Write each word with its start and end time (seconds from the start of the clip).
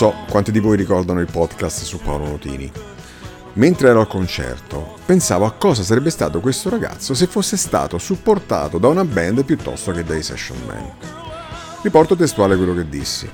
So 0.00 0.14
quanti 0.30 0.50
di 0.50 0.60
voi 0.60 0.78
ricordano 0.78 1.20
il 1.20 1.28
podcast 1.30 1.82
su 1.82 1.98
Paolo 1.98 2.26
Notini. 2.26 2.72
Mentre 3.52 3.90
ero 3.90 4.00
al 4.00 4.06
concerto, 4.06 4.96
pensavo 5.04 5.44
a 5.44 5.52
cosa 5.52 5.82
sarebbe 5.82 6.08
stato 6.08 6.40
questo 6.40 6.70
ragazzo 6.70 7.12
se 7.12 7.26
fosse 7.26 7.58
stato 7.58 7.98
supportato 7.98 8.78
da 8.78 8.88
una 8.88 9.04
band 9.04 9.44
piuttosto 9.44 9.92
che 9.92 10.02
dai 10.02 10.22
session 10.22 10.56
man. 10.64 10.90
Riporto 11.82 12.16
testuale 12.16 12.56
quello 12.56 12.74
che 12.74 12.88
dissi. 12.88 13.28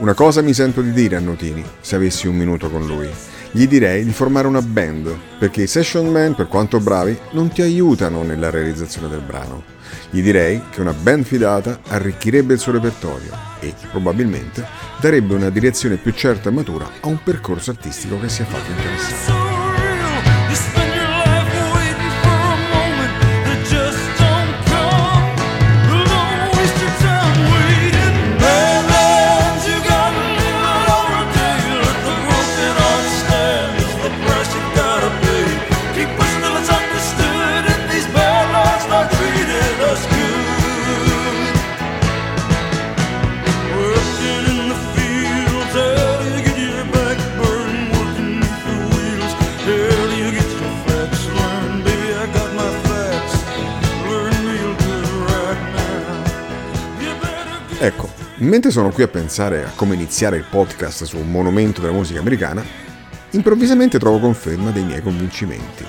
Una 0.00 0.12
cosa 0.12 0.42
mi 0.42 0.52
sento 0.52 0.82
di 0.82 0.92
dire 0.92 1.16
a 1.16 1.20
Notini, 1.20 1.64
se 1.80 1.96
avessi 1.96 2.26
un 2.26 2.36
minuto 2.36 2.68
con 2.68 2.84
lui. 2.86 3.08
Gli 3.54 3.68
direi 3.68 4.02
di 4.02 4.12
formare 4.12 4.46
una 4.46 4.62
band, 4.62 5.14
perché 5.38 5.62
i 5.62 5.66
session 5.66 6.10
man, 6.10 6.34
per 6.34 6.48
quanto 6.48 6.80
bravi, 6.80 7.18
non 7.32 7.50
ti 7.50 7.60
aiutano 7.60 8.22
nella 8.22 8.48
realizzazione 8.48 9.08
del 9.08 9.20
brano. 9.20 9.62
Gli 10.08 10.22
direi 10.22 10.62
che 10.70 10.80
una 10.80 10.94
band 10.94 11.24
fidata 11.24 11.80
arricchirebbe 11.88 12.54
il 12.54 12.58
suo 12.58 12.72
repertorio 12.72 13.30
e, 13.60 13.74
probabilmente, 13.90 14.66
darebbe 14.98 15.34
una 15.34 15.50
direzione 15.50 15.96
più 15.96 16.12
certa 16.12 16.48
e 16.48 16.52
matura 16.52 16.88
a 17.00 17.08
un 17.08 17.18
percorso 17.22 17.72
artistico 17.72 18.18
che 18.18 18.30
sia 18.30 18.46
fatto 18.46 18.70
interessante. 18.70 19.41
Ecco, 57.82 58.08
mentre 58.36 58.70
sono 58.70 58.90
qui 58.90 59.02
a 59.02 59.08
pensare 59.08 59.64
a 59.64 59.72
come 59.74 59.96
iniziare 59.96 60.36
il 60.36 60.44
podcast 60.48 61.02
su 61.02 61.16
un 61.16 61.28
monumento 61.28 61.80
della 61.80 61.92
musica 61.92 62.20
americana, 62.20 62.64
improvvisamente 63.30 63.98
trovo 63.98 64.20
conferma 64.20 64.70
dei 64.70 64.84
miei 64.84 65.02
convincimenti. 65.02 65.84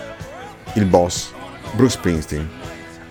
Il 0.74 0.86
boss, 0.86 1.30
Bruce 1.74 1.98
Springsteen, 1.98 2.50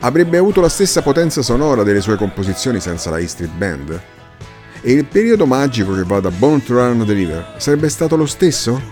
avrebbe 0.00 0.36
avuto 0.36 0.60
la 0.60 0.68
stessa 0.68 1.00
potenza 1.00 1.42
sonora 1.42 1.84
delle 1.84 2.00
sue 2.00 2.16
composizioni 2.16 2.80
senza 2.80 3.08
la 3.10 3.18
E 3.18 3.28
Street 3.28 3.52
Band? 3.52 4.02
E 4.80 4.92
il 4.92 5.04
periodo 5.04 5.46
magico 5.46 5.94
che 5.94 6.02
va 6.02 6.18
da 6.18 6.32
Born 6.32 6.64
to 6.64 6.74
Run 6.74 7.04
the 7.06 7.12
River 7.12 7.54
sarebbe 7.58 7.88
stato 7.88 8.16
lo 8.16 8.26
stesso? 8.26 8.82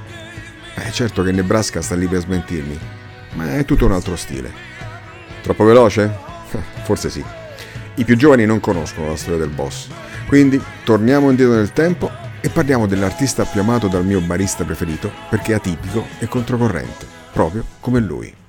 Eh, 0.77 0.92
certo 0.92 1.25
che 1.25 1.32
Nebraska 1.32 1.82
sta 1.82 1.97
lì 1.97 2.06
per 2.06 2.20
smentirmi, 2.20 2.78
ma 3.32 3.56
è 3.56 3.64
tutto 3.64 3.86
un 3.86 3.92
altro 3.92 4.14
stile. 4.14 4.52
Troppo 5.42 5.64
veloce? 5.64 6.16
Forse 6.86 7.10
sì. 7.10 7.39
I 7.94 8.05
più 8.05 8.16
giovani 8.16 8.46
non 8.46 8.60
conoscono 8.60 9.08
la 9.08 9.16
storia 9.16 9.38
del 9.38 9.50
boss, 9.50 9.88
quindi 10.27 10.60
torniamo 10.84 11.30
indietro 11.30 11.55
nel 11.55 11.72
tempo 11.72 12.10
e 12.41 12.48
parliamo 12.48 12.86
dell'artista 12.86 13.44
più 13.44 13.60
amato 13.60 13.88
dal 13.88 14.05
mio 14.05 14.20
barista 14.20 14.64
preferito 14.64 15.10
perché 15.28 15.53
è 15.53 15.56
atipico 15.56 16.06
e 16.19 16.26
controcorrente, 16.26 17.06
proprio 17.32 17.64
come 17.81 18.00
lui. 18.00 18.39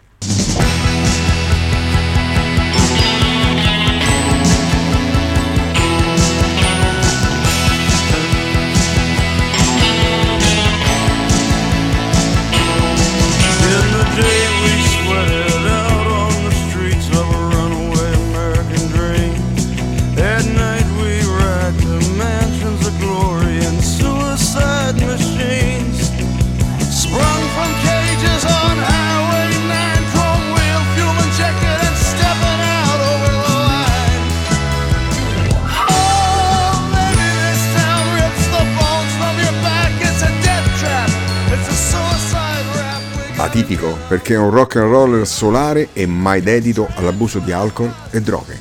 Perché 44.11 44.33
è 44.33 44.37
un 44.37 44.49
rock 44.49 44.75
and 44.75 44.91
roll 44.91 45.21
solare 45.21 45.87
e 45.93 46.05
mai 46.05 46.41
dedito 46.41 46.85
all'abuso 46.95 47.39
di 47.39 47.53
alcol 47.53 47.93
e 48.09 48.19
droghe. 48.19 48.59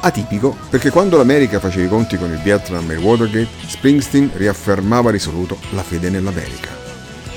Atipico 0.00 0.56
perché 0.70 0.88
quando 0.88 1.18
l'America 1.18 1.60
faceva 1.60 1.84
i 1.84 1.88
conti 1.90 2.16
con 2.16 2.30
il 2.30 2.38
Vietnam 2.38 2.90
e 2.90 2.94
il 2.94 3.00
Watergate, 3.00 3.46
Springsteen 3.66 4.30
riaffermava 4.32 5.10
risoluto 5.10 5.58
la 5.72 5.82
fede 5.82 6.08
nell'America. 6.08 6.70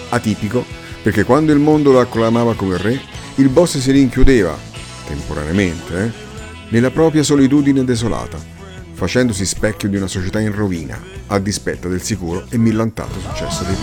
Atipico 0.08 0.64
perché 1.04 1.26
quando 1.26 1.52
il 1.52 1.60
mondo 1.60 1.92
lo 1.92 2.00
acclamava 2.00 2.56
come 2.56 2.78
re, 2.78 2.98
il 3.36 3.50
boss 3.50 3.78
si 3.78 3.92
rinchiudeva, 3.92 4.58
temporaneamente, 5.06 6.02
eh, 6.02 6.12
nella 6.70 6.92
propria 6.92 7.24
solitudine 7.24 7.84
desolata, 7.84 8.38
facendosi 8.94 9.46
specchio 9.46 9.90
di 9.90 9.98
una 9.98 10.08
società 10.08 10.40
in 10.40 10.56
rovina, 10.56 10.98
a 11.28 11.40
dispetto 11.40 11.90
del 11.90 12.02
sicuro 12.02 12.46
e 12.50 12.58
millantato 12.58 13.20
successo 13.20 13.66
dei 13.66 13.76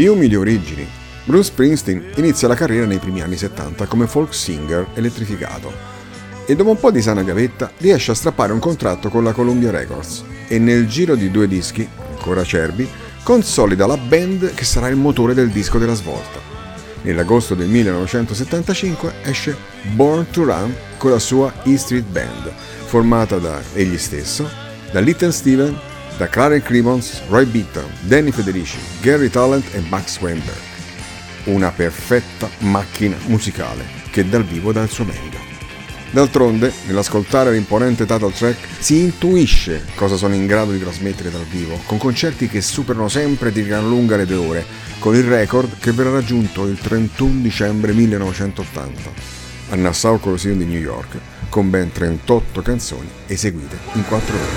Di 0.00 0.06
umili 0.06 0.34
origini, 0.34 0.86
Bruce 1.24 1.50
Springsteen 1.50 2.12
inizia 2.16 2.48
la 2.48 2.54
carriera 2.54 2.86
nei 2.86 2.96
primi 2.96 3.20
anni 3.20 3.36
70 3.36 3.84
come 3.86 4.06
folk 4.06 4.32
singer 4.32 4.86
elettrificato 4.94 5.89
e 6.50 6.56
dopo 6.56 6.70
un 6.70 6.80
po' 6.80 6.90
di 6.90 7.00
sana 7.00 7.22
gavetta 7.22 7.70
riesce 7.76 8.10
a 8.10 8.14
strappare 8.14 8.52
un 8.52 8.58
contratto 8.58 9.08
con 9.08 9.22
la 9.22 9.30
Columbia 9.30 9.70
Records 9.70 10.24
e 10.48 10.58
nel 10.58 10.88
giro 10.88 11.14
di 11.14 11.30
due 11.30 11.46
dischi, 11.46 11.88
ancora 12.08 12.40
acerbi, 12.40 12.88
consolida 13.22 13.86
la 13.86 13.96
band 13.96 14.52
che 14.54 14.64
sarà 14.64 14.88
il 14.88 14.96
motore 14.96 15.32
del 15.32 15.50
disco 15.50 15.78
della 15.78 15.94
svolta. 15.94 16.40
Nell'agosto 17.02 17.54
del 17.54 17.68
1975 17.68 19.12
esce 19.22 19.56
Born 19.94 20.26
to 20.32 20.42
Run 20.42 20.74
con 20.98 21.12
la 21.12 21.20
sua 21.20 21.52
E 21.62 21.78
Street 21.78 22.06
Band, 22.06 22.50
formata 22.84 23.38
da 23.38 23.60
egli 23.74 23.96
stesso, 23.96 24.50
da 24.90 24.98
Little 24.98 25.30
Steven, 25.30 25.78
da 26.16 26.26
Clarence 26.26 26.66
Clemons, 26.66 27.22
Roy 27.28 27.44
Beaton, 27.44 27.88
Danny 28.00 28.32
Federici, 28.32 28.78
Gary 29.00 29.28
Talent 29.28 29.72
e 29.72 29.84
Max 29.88 30.18
Weinberg. 30.18 30.58
Una 31.44 31.70
perfetta 31.70 32.50
macchina 32.58 33.16
musicale 33.26 33.84
che 34.10 34.28
dal 34.28 34.42
vivo 34.42 34.72
dà 34.72 34.82
il 34.82 34.90
suo 34.90 35.04
merito. 35.04 35.49
D'altronde, 36.12 36.72
nell'ascoltare 36.86 37.52
l'imponente 37.52 38.04
title 38.04 38.32
track, 38.32 38.66
si 38.80 38.98
intuisce 38.98 39.84
cosa 39.94 40.16
sono 40.16 40.34
in 40.34 40.46
grado 40.46 40.72
di 40.72 40.80
trasmettere 40.80 41.30
dal 41.30 41.44
vivo, 41.44 41.80
con 41.86 41.98
concerti 41.98 42.48
che 42.48 42.60
superano 42.60 43.08
sempre 43.08 43.52
di 43.52 43.64
gran 43.64 43.88
lunga 43.88 44.16
le 44.16 44.26
due 44.26 44.36
ore, 44.36 44.66
con 44.98 45.14
il 45.14 45.22
record 45.22 45.78
che 45.78 45.92
verrà 45.92 46.10
raggiunto 46.10 46.66
il 46.66 46.78
31 46.78 47.40
dicembre 47.40 47.92
1980 47.92 49.38
al 49.70 49.78
Nassau 49.78 50.18
Coliseum 50.18 50.58
di 50.58 50.64
New 50.64 50.80
York, 50.80 51.16
con 51.48 51.70
ben 51.70 51.92
38 51.92 52.60
canzoni 52.60 53.08
eseguite 53.26 53.78
in 53.92 54.04
4 54.04 54.34
ore. 54.34 54.48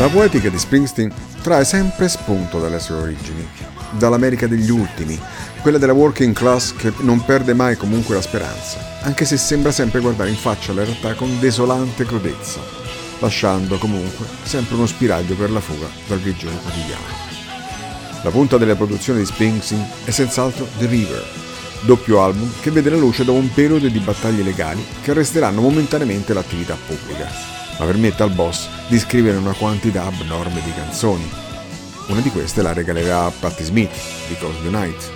La 0.00 0.08
poetica 0.08 0.48
di 0.48 0.58
Springsteen 0.58 1.12
trae 1.42 1.62
sempre 1.62 2.08
spunto 2.08 2.58
dalle 2.58 2.78
sue 2.78 2.94
origini, 2.94 3.46
dall'America 3.98 4.46
degli 4.46 4.70
ultimi, 4.70 5.20
quella 5.60 5.76
della 5.76 5.92
working 5.92 6.34
class 6.34 6.74
che 6.74 6.90
non 7.00 7.22
perde 7.22 7.52
mai 7.52 7.76
comunque 7.76 8.14
la 8.14 8.22
speranza, 8.22 8.78
anche 9.02 9.26
se 9.26 9.36
sembra 9.36 9.70
sempre 9.70 10.00
guardare 10.00 10.30
in 10.30 10.36
faccia 10.36 10.72
la 10.72 10.84
realtà 10.84 11.12
con 11.12 11.38
desolante 11.38 12.06
crudezza, 12.06 12.60
lasciando 13.18 13.76
comunque 13.76 14.24
sempre 14.42 14.76
uno 14.76 14.86
spiraglio 14.86 15.34
per 15.34 15.50
la 15.50 15.60
fuga 15.60 15.88
dal 16.06 16.22
grigione 16.22 16.56
quotidiano. 16.62 17.04
La 18.22 18.30
punta 18.30 18.56
delle 18.56 18.76
produzioni 18.76 19.18
di 19.18 19.26
Springsteen 19.26 19.86
è 20.04 20.10
senz'altro 20.10 20.66
The 20.78 20.86
River, 20.86 21.22
doppio 21.82 22.22
album 22.22 22.50
che 22.62 22.70
vede 22.70 22.88
la 22.88 22.96
luce 22.96 23.22
dopo 23.22 23.38
un 23.38 23.52
periodo 23.52 23.86
di 23.86 23.98
battaglie 23.98 24.42
legali 24.42 24.82
che 25.02 25.10
arresteranno 25.10 25.60
momentaneamente 25.60 26.32
l'attività 26.32 26.74
pubblica 26.86 27.59
ma 27.80 27.86
permette 27.86 28.22
al 28.22 28.30
boss 28.30 28.68
di 28.88 28.98
scrivere 28.98 29.38
una 29.38 29.54
quantità 29.54 30.04
abnorme 30.04 30.60
di 30.62 30.72
canzoni. 30.74 31.26
Una 32.08 32.20
di 32.20 32.28
queste 32.28 32.60
la 32.60 32.74
regalerà 32.74 33.24
a 33.24 33.30
Patti 33.30 33.64
Smith, 33.64 33.90
Because 34.28 34.60
the 34.62 34.68
Night. 34.68 35.10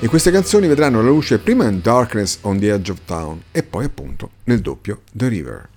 E 0.00 0.08
queste 0.08 0.30
canzoni 0.30 0.66
vedranno 0.66 1.02
la 1.02 1.08
luce 1.08 1.38
prima 1.38 1.68
in 1.68 1.80
Darkness 1.82 2.38
on 2.42 2.58
the 2.58 2.72
Edge 2.72 2.90
of 2.90 3.00
Town 3.04 3.42
e 3.52 3.62
poi 3.62 3.84
appunto 3.84 4.30
nel 4.44 4.60
doppio 4.60 5.02
The 5.12 5.28
River. 5.28 5.68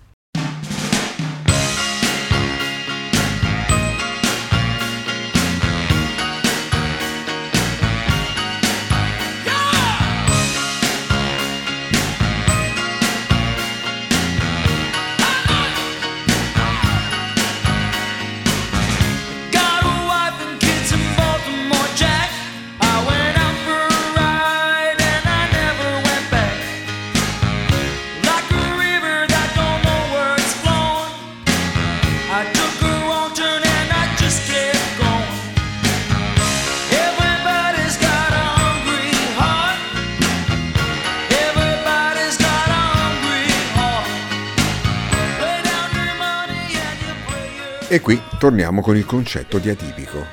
E 47.91 48.01
qui 48.01 48.21
torniamo 48.37 48.83
con 48.83 48.95
il 48.95 49.05
concetto 49.07 49.57
di 49.57 49.67
atipico. 49.67 50.23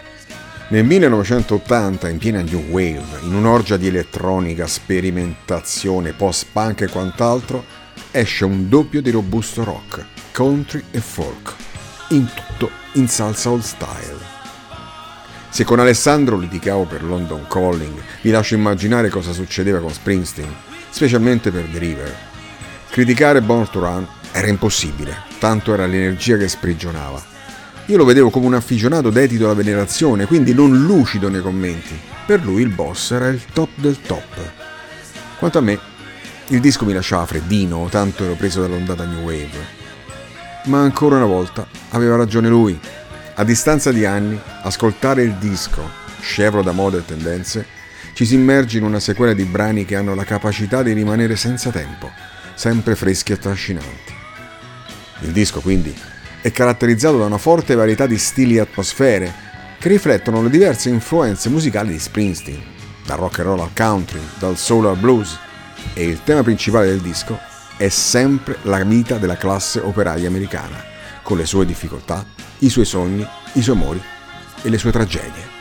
Nel 0.68 0.84
1980, 0.84 2.10
in 2.10 2.18
piena 2.18 2.42
New 2.42 2.68
Wave, 2.68 3.20
in 3.22 3.34
un'orgia 3.34 3.78
di 3.78 3.86
elettronica, 3.86 4.66
sperimentazione, 4.66 6.12
post-punk 6.12 6.82
e 6.82 6.88
quant'altro, 6.88 7.64
esce 8.10 8.44
un 8.44 8.68
doppio 8.68 9.00
di 9.00 9.10
robusto 9.10 9.64
rock, 9.64 10.04
country 10.32 10.84
e 10.90 11.00
folk, 11.00 11.54
in 12.08 12.26
tutto 12.26 12.70
in 12.92 13.08
salsa 13.08 13.48
old 13.48 13.62
style. 13.62 14.18
Se 15.48 15.64
con 15.64 15.80
Alessandro 15.80 16.36
litigavo 16.36 16.84
per 16.84 17.02
London 17.02 17.46
Calling, 17.48 17.98
vi 18.20 18.30
lascio 18.32 18.54
immaginare 18.54 19.08
cosa 19.08 19.32
succedeva 19.32 19.78
con 19.78 19.94
Springsteen, 19.94 20.54
specialmente 20.90 21.50
per 21.50 21.64
The 21.72 21.78
River. 21.78 22.16
Criticare 22.90 23.40
Born 23.40 23.70
to 23.70 23.80
Run 23.80 24.06
era 24.32 24.46
impossibile, 24.46 25.22
tanto 25.38 25.72
era 25.72 25.86
l'energia 25.86 26.36
che 26.36 26.48
sprigionava 26.48 27.32
io 27.88 27.96
lo 27.96 28.04
vedevo 28.04 28.30
come 28.30 28.46
un 28.46 28.54
affigionato 28.54 29.10
dedito 29.10 29.44
alla 29.44 29.54
venerazione, 29.54 30.26
quindi 30.26 30.52
non 30.52 30.76
lucido 30.76 31.28
nei 31.28 31.40
commenti. 31.40 31.96
Per 32.26 32.42
lui 32.42 32.62
il 32.62 32.68
boss 32.68 33.12
era 33.12 33.28
il 33.28 33.40
top 33.52 33.68
del 33.76 34.00
top. 34.00 34.52
Quanto 35.38 35.58
a 35.58 35.60
me, 35.60 35.78
il 36.48 36.60
disco 36.60 36.84
mi 36.84 36.92
lasciava 36.92 37.26
freddino, 37.26 37.86
tanto 37.88 38.24
ero 38.24 38.34
preso 38.34 38.60
dall'ondata 38.60 39.04
New 39.04 39.22
Wave. 39.22 39.74
Ma 40.64 40.80
ancora 40.80 41.16
una 41.16 41.26
volta 41.26 41.64
aveva 41.90 42.16
ragione 42.16 42.48
lui. 42.48 42.76
A 43.34 43.44
distanza 43.44 43.92
di 43.92 44.04
anni, 44.04 44.36
ascoltare 44.62 45.22
il 45.22 45.34
disco, 45.34 45.88
scevro 46.20 46.62
da 46.62 46.72
moda 46.72 46.98
e 46.98 47.04
tendenze, 47.04 47.66
ci 48.14 48.24
si 48.24 48.34
immerge 48.34 48.78
in 48.78 48.84
una 48.84 48.98
sequela 48.98 49.32
di 49.32 49.44
brani 49.44 49.84
che 49.84 49.94
hanno 49.94 50.16
la 50.16 50.24
capacità 50.24 50.82
di 50.82 50.92
rimanere 50.92 51.36
senza 51.36 51.70
tempo, 51.70 52.10
sempre 52.54 52.96
freschi 52.96 53.30
e 53.30 53.38
trascinanti. 53.38 54.14
Il 55.20 55.30
disco 55.30 55.60
quindi 55.60 55.94
è 56.46 56.52
caratterizzato 56.52 57.18
da 57.18 57.24
una 57.24 57.38
forte 57.38 57.74
varietà 57.74 58.06
di 58.06 58.16
stili 58.16 58.54
e 58.54 58.60
atmosfere 58.60 59.34
che 59.80 59.88
riflettono 59.88 60.44
le 60.44 60.48
diverse 60.48 60.88
influenze 60.88 61.48
musicali 61.48 61.90
di 61.90 61.98
Springsteen, 61.98 62.62
dal 63.04 63.18
rock 63.18 63.40
and 63.40 63.48
roll 63.48 63.60
al 63.62 63.72
country, 63.74 64.20
dal 64.38 64.56
soul 64.56 64.86
al 64.86 64.96
blues, 64.96 65.36
e 65.92 66.04
il 66.04 66.22
tema 66.22 66.44
principale 66.44 66.86
del 66.86 67.00
disco 67.00 67.36
è 67.76 67.88
sempre 67.88 68.58
la 68.62 68.80
vita 68.84 69.16
della 69.16 69.36
classe 69.36 69.80
operaia 69.80 70.28
americana, 70.28 70.80
con 71.24 71.36
le 71.36 71.46
sue 71.46 71.66
difficoltà, 71.66 72.24
i 72.58 72.68
suoi 72.68 72.84
sogni, 72.84 73.26
i 73.54 73.60
suoi 73.60 73.74
amori 73.74 74.00
e 74.62 74.68
le 74.68 74.78
sue 74.78 74.92
tragedie. 74.92 75.54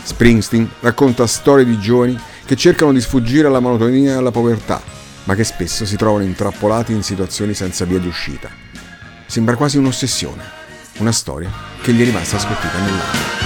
Springsteen 0.00 0.70
racconta 0.78 1.26
storie 1.26 1.64
di 1.64 1.80
giovani 1.80 2.16
che 2.44 2.54
cercano 2.54 2.92
di 2.92 3.00
sfuggire 3.00 3.48
alla 3.48 3.58
monotonia 3.58 4.12
e 4.12 4.16
alla 4.16 4.30
povertà, 4.30 4.80
ma 5.24 5.34
che 5.34 5.42
spesso 5.42 5.84
si 5.84 5.96
trovano 5.96 6.22
intrappolati 6.22 6.92
in 6.92 7.02
situazioni 7.02 7.52
senza 7.52 7.84
via 7.84 7.98
di 7.98 8.06
uscita 8.06 8.65
Sembra 9.26 9.56
quasi 9.56 9.76
un'ossessione, 9.76 10.42
una 10.98 11.12
storia 11.12 11.50
che 11.82 11.92
gli 11.92 12.00
è 12.00 12.04
rimasta 12.04 12.38
scolpita 12.38 12.78
nell'anima. 12.78 13.45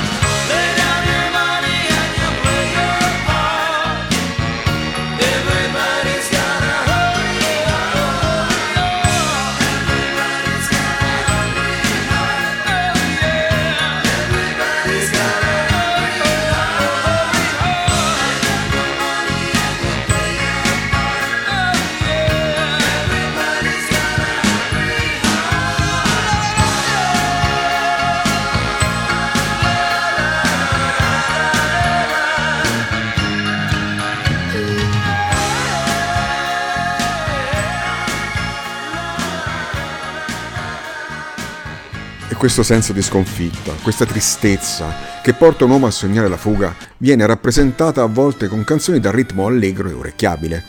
Questo 42.40 42.62
senso 42.62 42.94
di 42.94 43.02
sconfitta, 43.02 43.74
questa 43.82 44.06
tristezza 44.06 45.20
che 45.22 45.34
porta 45.34 45.66
un 45.66 45.72
uomo 45.72 45.84
a 45.84 45.90
sognare 45.90 46.26
la 46.26 46.38
fuga, 46.38 46.74
viene 46.96 47.26
rappresentata 47.26 48.00
a 48.00 48.06
volte 48.06 48.48
con 48.48 48.64
canzoni 48.64 48.98
dal 48.98 49.12
ritmo 49.12 49.44
allegro 49.44 49.90
e 49.90 49.92
orecchiabile, 49.92 50.64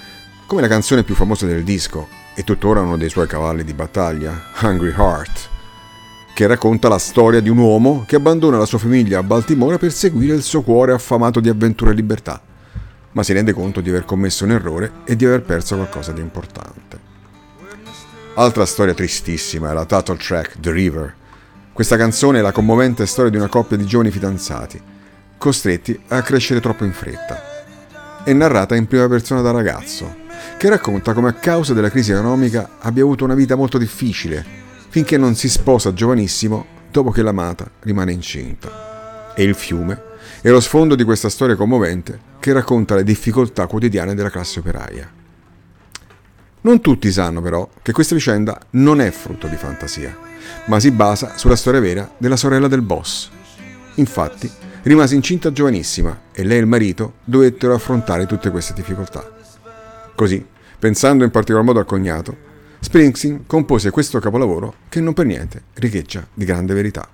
come 0.48 0.60
la 0.60 0.68
canzone 0.68 1.04
più 1.04 1.16
famosa 1.16 1.46
del 1.46 1.63
disco, 1.63 2.10
e 2.36 2.44
tuttora 2.44 2.82
uno 2.82 2.98
dei 2.98 3.08
suoi 3.08 3.25
cavalli 3.25 3.63
di 3.63 3.74
battaglia, 3.74 4.48
Hungry 4.62 4.94
Heart, 4.94 5.50
che 6.34 6.46
racconta 6.46 6.90
la 6.90 6.98
storia 6.98 7.40
di 7.40 7.48
un 7.48 7.60
uomo 7.60 8.04
che 8.06 8.18
abbandona 8.18 8.58
la 8.58 8.66
sua 8.66 8.78
famiglia 8.78 9.20
a 9.20 9.24
Baltimora 9.24 9.78
per 9.78 9.94
seguire 9.94 10.36
il 10.36 10.44
suo 10.44 10.63
cuore 10.63 10.92
affamato 10.92 11.40
di 11.40 11.48
avventura 11.48 11.92
e 11.92 11.94
libertà, 11.94 12.42
ma 13.13 13.24
si 13.24 13.32
rende 13.32 13.54
conto 13.54 13.80
di 13.80 13.88
aver 13.88 14.04
commesso 14.04 14.44
un 14.44 14.51
errore 14.51 14.92
e 15.06 15.16
di 15.16 15.24
aver 15.24 15.44
perso 15.44 15.78
qualcosa 15.78 16.12
di 16.12 16.20
importante. 16.20 17.00
Altra 18.34 18.66
storia 18.66 18.94
tristissima 18.94 19.72
è 19.72 19.74
la 19.74 19.86
title 19.86 20.18
track 20.18 20.60
The 20.60 20.72
River, 20.74 21.20
questa 21.74 21.96
canzone 21.96 22.40
è 22.40 22.42
la 22.42 22.51
commovente 22.51 23.06
storia 23.06 23.32
di 23.32 23.38
una 23.38 23.48
coppia 23.48 23.78
di 23.78 23.86
giovani 23.86 24.12
fidanzati, 24.12 24.80
costretti 25.38 25.98
a 26.10 26.22
crescere 26.22 26.60
troppo 26.60 26.84
in 26.84 26.92
fretta. 26.92 27.42
È 28.24 28.34
narrata 28.34 28.75
in 28.75 28.88
prima 28.88 29.08
persona 29.08 29.42
da 29.42 29.51
ragazzo, 29.51 30.16
che 30.58 30.68
racconta 30.68 31.13
come 31.13 31.30
a 31.30 31.34
causa 31.34 31.74
della 31.74 31.90
crisi 31.90 32.12
economica 32.12 32.72
abbia 32.80 33.04
avuto 33.04 33.24
una 33.24 33.36
vita 33.36 33.56
molto 33.56 33.78
difficile, 33.78 34.46
finché 34.90 35.18
non 35.18 35.34
si 35.36 35.48
sposa 35.48 35.94
giovanissimo 35.94 36.66
dopo 36.92 37.10
che 37.10 37.22
l'amata 37.22 37.72
rimane 37.80 38.12
incinta. 38.12 39.34
E 39.34 39.44
il 39.44 39.56
fiume 39.56 40.10
è 40.42 40.50
lo 40.50 40.60
sfondo 40.60 40.96
di 40.96 41.06
questa 41.06 41.30
storia 41.30 41.56
commovente 41.56 42.20
che 42.40 42.51
racconta 42.51 42.96
le 42.96 43.04
difficoltà 43.04 43.66
quotidiane 43.66 44.13
della 44.13 44.30
classe 44.30 44.60
operaia. 44.60 45.21
Non 46.62 46.82
tutti 46.82 47.12
sanno 47.12 47.41
però 47.41 47.68
che 47.82 47.91
questa 47.91 48.15
vicenda 48.15 48.60
non 48.72 49.01
è 49.01 49.10
frutto 49.12 49.48
di 49.48 49.56
fantasia 49.56 50.30
ma 50.65 50.80
si 50.80 50.91
basa 50.91 51.38
sulla 51.38 51.56
storia 51.56 51.80
vera 51.80 52.10
della 52.18 52.36
sorella 52.36 52.68
del 52.68 52.82
boss. 52.82 53.30
Infatti, 53.96 54.50
rimase 54.84 55.15
incinta 55.15 55.51
giovanissima 55.51 56.22
e 56.32 56.44
lei 56.44 56.58
e 56.58 56.62
il 56.62 56.68
marito 56.68 57.13
dovettero 57.24 57.74
affrontare 57.74 58.25
tutte 58.25 58.51
queste 58.51 58.74
difficoltà. 58.74 59.30
Così, 60.15 60.46
pensando 60.77 61.24
in 61.24 61.32
particolar 61.32 61.65
modo 61.65 61.80
al 61.80 61.86
cognato, 61.86 62.50
Springsteen 62.80 63.46
compose 63.46 63.91
questo 63.91 64.20
capolavoro 64.20 64.75
che 64.89 65.01
non 65.01 65.13
per 65.13 65.25
niente 65.25 65.63
riecheggia 65.75 66.25
di 66.34 66.46
grande 66.46 66.74
verità. 66.74 67.08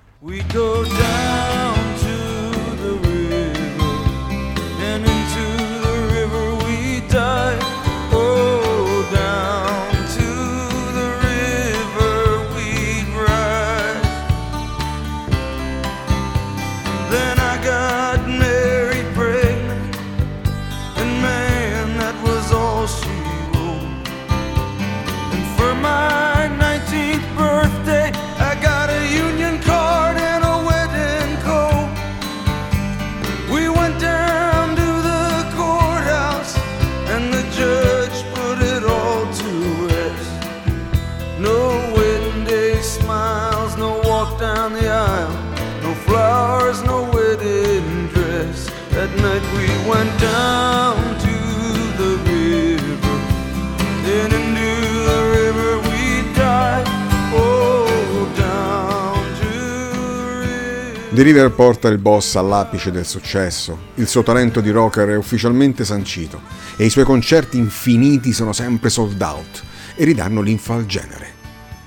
The 61.18 61.24
River 61.24 61.50
porta 61.50 61.88
il 61.88 61.98
boss 61.98 62.36
all'apice 62.36 62.92
del 62.92 63.04
successo, 63.04 63.76
il 63.96 64.06
suo 64.06 64.22
talento 64.22 64.60
di 64.60 64.70
rocker 64.70 65.08
è 65.08 65.16
ufficialmente 65.16 65.84
sancito 65.84 66.40
e 66.76 66.84
i 66.84 66.90
suoi 66.90 67.02
concerti 67.02 67.58
infiniti 67.58 68.32
sono 68.32 68.52
sempre 68.52 68.88
sold 68.88 69.20
out 69.20 69.64
e 69.96 70.04
ridanno 70.04 70.40
linfa 70.40 70.74
al 70.74 70.86
genere. 70.86 71.32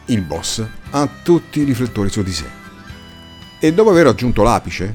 Il 0.08 0.22
boss 0.24 0.62
ha 0.90 1.10
tutti 1.24 1.62
i 1.62 1.64
riflettori 1.64 2.10
su 2.10 2.24
di 2.24 2.34
sé. 2.34 2.44
E 3.58 3.74
dopo 3.74 3.92
aver 3.92 4.04
raggiunto 4.04 4.44
l'apice, 4.44 4.94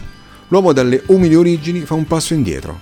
l'uomo 0.49 0.75
dalle 0.75 1.03
umili 1.07 1.35
origini 1.35 1.81
fa 1.87 1.95
un 1.95 2.07
passo 2.07 2.35
indietro. 2.35 2.79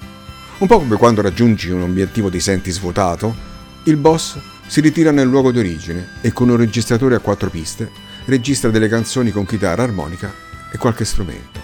Un 0.58 0.66
po' 0.66 0.78
come 0.78 0.96
quando 0.96 1.22
raggiungi 1.22 1.70
un 1.70 1.82
obiettivo 1.82 2.30
di 2.30 2.40
senti 2.40 2.72
svuotato, 2.72 3.32
il 3.84 3.96
boss 3.96 4.38
si 4.66 4.80
ritira 4.80 5.12
nel 5.12 5.28
luogo 5.28 5.52
di 5.52 5.60
origine 5.60 6.14
e 6.20 6.32
con 6.32 6.48
un 6.48 6.56
registratore 6.56 7.14
a 7.14 7.20
quattro 7.20 7.48
piste 7.48 7.88
registra 8.24 8.70
delle 8.70 8.88
canzoni 8.88 9.30
con 9.30 9.46
chitarra 9.46 9.84
armonica 9.84 10.53
e 10.74 10.78
qualche 10.78 11.04
strumento. 11.04 11.60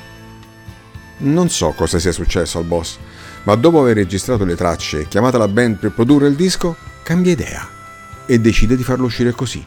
Non 1.18 1.50
so 1.50 1.72
cosa 1.72 1.98
sia 1.98 2.12
successo 2.12 2.58
al 2.58 2.64
boss, 2.64 2.96
ma 3.42 3.56
dopo 3.56 3.80
aver 3.80 3.96
registrato 3.96 4.44
le 4.44 4.54
tracce 4.54 5.00
e 5.00 5.08
chiamata 5.08 5.36
la 5.36 5.48
band 5.48 5.78
per 5.78 5.90
produrre 5.90 6.28
il 6.28 6.36
disco, 6.36 6.76
cambia 7.02 7.32
idea 7.32 7.68
e 8.24 8.38
decide 8.38 8.76
di 8.76 8.84
farlo 8.84 9.06
uscire 9.06 9.32
così, 9.32 9.62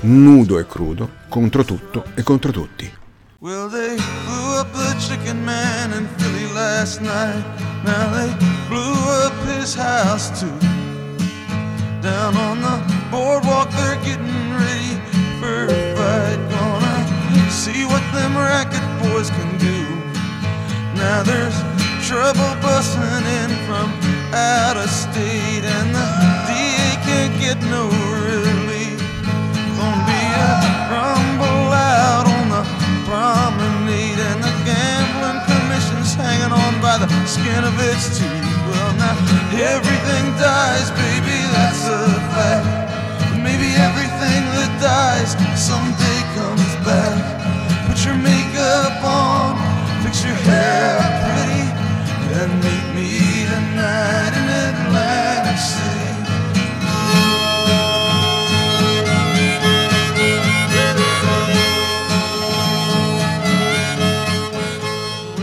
nudo 0.00 0.58
e 0.58 0.66
crudo, 0.66 1.08
contro 1.28 1.64
tutto 1.64 2.04
e 2.14 2.22
contro 2.24 2.50
tutti. 2.50 2.92
Well, 3.38 3.70
they 3.70 3.96
blew 4.26 4.58
up 4.58 4.70
the 4.72 4.94
chicken 4.98 5.42
man 5.44 5.92
in 5.92 6.06
Philly 6.16 6.52
last 6.52 7.00
night. 7.00 7.42
Now 7.84 8.10
they 8.12 8.34
blew 8.68 8.92
up 9.24 9.32
his 9.46 9.74
house 9.74 10.30
too. 10.38 10.52
Down 12.02 12.36
on 12.36 12.60
the 12.60 12.78
boardwalk, 13.10 13.70
they're 13.70 13.96
getting 14.02 14.52
ready 14.58 15.00
for 15.38 15.64
a 15.64 15.94
fight. 15.96 16.38
Gonna 16.50 17.50
see 17.50 17.84
what 17.86 18.02
them 18.12 18.36
racket 18.36 18.69
boys 19.20 19.30
can 19.30 19.58
do. 19.58 19.80
Now 20.96 21.22
there's 21.22 21.56
trouble 22.08 22.52
busting 22.62 23.24
in 23.40 23.50
from 23.66 23.88
out 24.32 24.76
of 24.76 24.88
state, 24.88 25.64
and 25.64 25.88
the 25.94 26.06
DA 26.48 26.88
can't 27.04 27.34
get 27.40 27.58
no 27.68 27.84
relief. 28.24 29.00
Gonna 29.76 30.08
be 30.08 30.22
a 30.48 30.52
rumble 30.92 31.68
out 31.72 32.26
on 32.36 32.44
the 32.54 32.62
promenade, 33.04 34.20
and 34.30 34.40
the 34.42 34.54
gambling 34.64 35.40
commission's 35.50 36.14
hanging 36.14 36.52
on 36.52 36.80
by 36.80 36.96
the 36.96 37.08
skin 37.26 37.64
of 37.64 37.76
its 37.90 38.18
teeth. 38.18 38.56
Well, 38.68 38.92
now 39.04 39.16
everything 39.74 40.24
dies, 40.40 40.88
baby, 41.02 41.38
that's 41.54 41.84
a 41.88 42.02
fact. 42.32 42.68
Maybe 43.36 43.68
everything 43.88 44.42
that 44.56 44.72
dies 44.80 45.30
someday 45.60 46.20
comes 46.36 46.72
back. 46.88 47.40
Put 47.86 48.04
your 48.04 48.16
makeup 48.60 49.04
on, 49.04 49.56
fix 50.02 50.24
your 50.24 50.34
hair 50.34 50.98
pretty, 51.24 51.64
and 52.40 52.52
meet 52.62 52.94
me 52.94 53.46
tonight 53.46 54.32
in 54.36 54.48
Atlantic 54.74 55.58
City. 55.58 55.99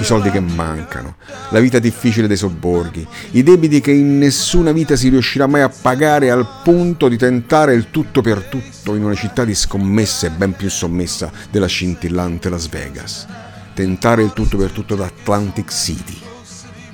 Soldi 0.08 0.32
che 0.32 0.40
mancano, 0.40 1.18
la 1.50 1.60
vita 1.60 1.80
difficile 1.80 2.28
dei 2.28 2.38
sobborghi, 2.38 3.06
i 3.32 3.44
debiti 3.44 3.82
che 3.82 3.92
in 3.92 4.18
nessuna 4.18 4.72
vita 4.72 4.96
si 4.96 5.10
riuscirà 5.10 5.48
mai 5.48 5.60
a 5.60 5.70
pagare 5.70 6.32
al 6.32 6.48
punto 6.64 7.10
di 7.10 7.18
tentare 7.18 7.74
il 7.74 7.92
tutto 7.92 8.22
per 8.22 8.44
tutto 8.44 8.96
in 8.96 9.04
una 9.04 9.16
città 9.16 9.44
di 9.44 9.54
scommesse 9.54 10.30
ben 10.30 10.54
più 10.54 10.70
sommessa 10.70 11.30
della 11.52 11.66
scintillante 11.66 12.48
Las 12.48 12.70
Vegas. 12.70 13.28
Tentare 13.74 14.24
il 14.24 14.32
tutto 14.32 14.56
per 14.56 14.72
tutto 14.72 14.96
da 14.96 15.04
Atlantic 15.04 15.74
City. 15.74 16.18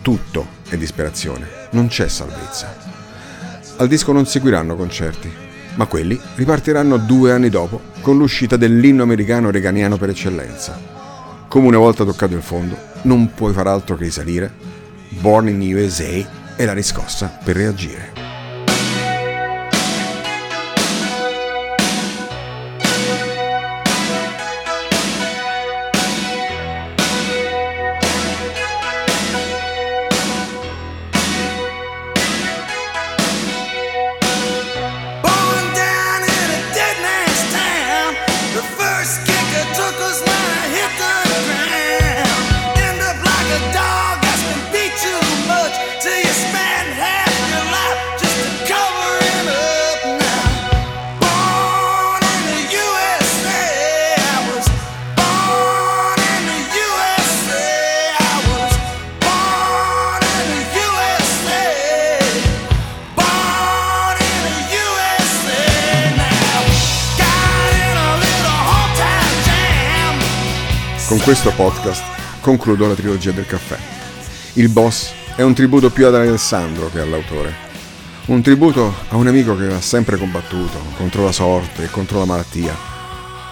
Tutto 0.02 0.48
è 0.68 0.76
disperazione, 0.76 1.48
non 1.74 1.90
c'è 1.90 2.08
salvezza. 2.08 2.76
Al 3.78 3.88
disco 3.88 4.12
non 4.12 4.26
seguiranno 4.26 4.76
concerti, 4.76 5.32
ma 5.76 5.86
quelli 5.86 6.20
ripartiranno 6.34 6.98
due 6.98 7.32
anni 7.32 7.50
dopo 7.50 7.80
con 8.02 8.18
l'uscita 8.18 8.58
dell'inno 8.58 9.04
americano 9.04 9.52
reganiano 9.52 9.98
per 9.98 10.10
eccellenza. 10.10 10.82
Come 11.48 11.68
una 11.68 11.78
volta 11.78 12.04
toccato 12.04 12.34
il 12.34 12.42
fondo, 12.42 12.92
non 13.04 13.34
puoi 13.34 13.54
far 13.54 13.68
altro 13.68 13.96
che 13.96 14.04
risalire. 14.04 14.52
Born 15.10 15.48
in 15.48 15.76
USA 15.76 16.56
è 16.56 16.66
la 16.66 16.74
riscossa 16.74 17.40
per 17.44 17.56
reagire. 17.56 18.23
Questo 71.24 71.54
podcast 71.54 72.04
concludo 72.42 72.86
la 72.86 72.96
trilogia 72.96 73.32
del 73.32 73.46
caffè. 73.46 73.78
Il 74.56 74.68
boss 74.68 75.14
è 75.38 75.42
un 75.42 75.54
tributo 75.54 75.90
più 75.90 76.06
ad 76.06 76.16
Alessandro 76.16 76.90
che 76.90 77.00
all'autore. 77.00 77.54
Un 78.26 78.42
tributo 78.42 78.94
a 79.08 79.16
un 79.16 79.28
amico 79.28 79.56
che 79.56 79.68
ha 79.68 79.80
sempre 79.80 80.18
combattuto 80.18 80.78
contro 80.98 81.24
la 81.24 81.32
sorte 81.32 81.86
e 81.86 81.90
contro 81.90 82.20
la 82.20 82.26
malattia, 82.26 82.76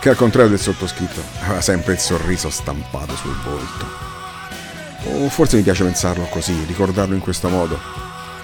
che 0.01 0.10
al 0.10 0.18
contrario 0.18 0.50
del 0.50 0.60
sottoscritto 0.60 1.24
aveva 1.44 1.62
sempre 1.62 1.94
il 1.94 2.00
sorriso 2.00 2.50
stampato 2.50 3.16
sul 3.16 3.38
volto. 3.42 3.86
O 5.06 5.30
forse 5.30 5.56
mi 5.56 5.63
piace 5.63 5.86
pensarlo 5.86 6.25
così, 6.25 6.66
ricordarlo 6.68 7.16
in 7.16 7.22
questo 7.22 7.48
modo. 7.48 7.80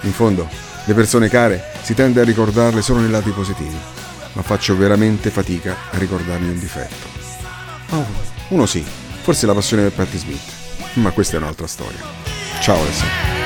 In 0.02 0.12
fondo, 0.12 0.48
le 0.86 0.94
persone 0.94 1.28
care 1.28 1.72
si 1.82 1.92
tende 1.92 2.22
a 2.22 2.24
ricordarle 2.24 2.80
solo 2.80 3.00
nei 3.00 3.10
lati 3.10 3.28
positivi, 3.28 3.76
ma 4.32 4.40
faccio 4.40 4.74
veramente 4.74 5.28
fatica 5.28 5.76
a 5.90 5.98
ricordarmi 5.98 6.48
un 6.48 6.58
difetto. 6.58 7.06
Oh, 7.90 8.06
uno 8.48 8.64
sì, 8.64 8.82
Forse 9.28 9.44
la 9.44 9.52
passione 9.52 9.82
per 9.82 9.92
Patti 9.92 10.16
Smith, 10.16 10.40
ma 10.94 11.10
questa 11.10 11.36
è 11.36 11.38
un'altra 11.38 11.66
storia. 11.66 12.00
Ciao 12.62 12.80
Alessandro. 12.80 13.38